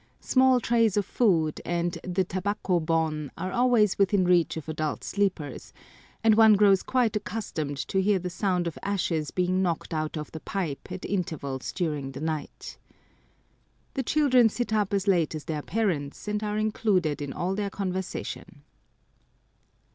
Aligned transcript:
Small 0.19 0.59
trays 0.59 0.97
of 0.97 1.05
food 1.05 1.61
and 1.63 1.99
the 2.03 2.25
tabako 2.25 2.83
bon 2.83 3.29
are 3.37 3.51
always 3.51 3.99
within 3.99 4.25
reach 4.25 4.57
of 4.57 4.67
adult 4.67 5.03
sleepers, 5.03 5.73
and 6.23 6.33
one 6.33 6.53
grows 6.55 6.81
quite 6.81 7.15
accustomed 7.15 7.77
to 7.87 8.01
hear 8.01 8.17
the 8.17 8.27
sound 8.31 8.65
of 8.65 8.79
ashes 8.81 9.29
being 9.29 9.61
knocked 9.61 9.93
out 9.93 10.17
of 10.17 10.31
the 10.31 10.39
pipe 10.39 10.91
at 10.91 11.05
intervals 11.05 11.71
during 11.71 12.13
the 12.13 12.19
night. 12.19 12.79
The 13.93 14.01
children 14.01 14.49
sit 14.49 14.73
up 14.73 14.91
as 14.91 15.07
late 15.07 15.35
as 15.35 15.45
their 15.45 15.61
parents, 15.61 16.27
and 16.27 16.41
are 16.41 16.57
included 16.57 17.21
in 17.21 17.31
all 17.31 17.53
their 17.53 17.69
conversation. 17.69 18.63